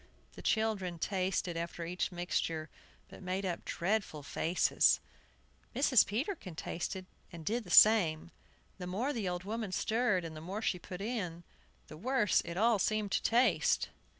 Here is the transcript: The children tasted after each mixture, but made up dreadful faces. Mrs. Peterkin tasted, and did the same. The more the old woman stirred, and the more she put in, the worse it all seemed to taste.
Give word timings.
The 0.33 0.41
children 0.41 0.97
tasted 0.97 1.55
after 1.55 1.85
each 1.85 2.11
mixture, 2.11 2.71
but 3.07 3.21
made 3.21 3.45
up 3.45 3.63
dreadful 3.63 4.23
faces. 4.23 4.99
Mrs. 5.75 6.07
Peterkin 6.07 6.55
tasted, 6.55 7.05
and 7.31 7.45
did 7.45 7.65
the 7.65 7.69
same. 7.69 8.31
The 8.79 8.87
more 8.87 9.13
the 9.13 9.29
old 9.29 9.43
woman 9.43 9.71
stirred, 9.71 10.25
and 10.25 10.35
the 10.35 10.41
more 10.41 10.63
she 10.63 10.79
put 10.79 11.01
in, 11.01 11.43
the 11.85 11.97
worse 11.97 12.41
it 12.45 12.57
all 12.57 12.79
seemed 12.79 13.11
to 13.11 13.21
taste. 13.21 13.89